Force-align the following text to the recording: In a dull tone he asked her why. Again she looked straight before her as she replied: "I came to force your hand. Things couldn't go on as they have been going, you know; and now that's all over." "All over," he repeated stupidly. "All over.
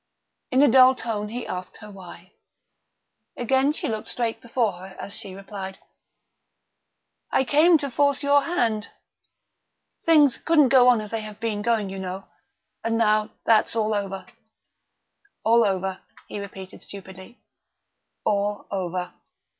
In 0.49 0.63
a 0.63 0.67
dull 0.67 0.95
tone 0.95 1.29
he 1.29 1.45
asked 1.45 1.77
her 1.77 1.91
why. 1.91 2.31
Again 3.37 3.71
she 3.71 3.87
looked 3.87 4.07
straight 4.07 4.41
before 4.41 4.71
her 4.71 4.97
as 4.99 5.13
she 5.13 5.35
replied: 5.35 5.77
"I 7.29 7.43
came 7.43 7.77
to 7.77 7.91
force 7.91 8.23
your 8.23 8.41
hand. 8.41 8.87
Things 10.03 10.37
couldn't 10.39 10.69
go 10.69 10.87
on 10.87 11.01
as 11.01 11.11
they 11.11 11.21
have 11.21 11.39
been 11.39 11.61
going, 11.61 11.91
you 11.91 11.99
know; 11.99 12.25
and 12.83 12.97
now 12.97 13.29
that's 13.45 13.75
all 13.75 13.93
over." 13.93 14.25
"All 15.43 15.63
over," 15.63 15.99
he 16.27 16.39
repeated 16.39 16.81
stupidly. 16.81 17.37
"All 18.25 18.65
over. 18.71 19.13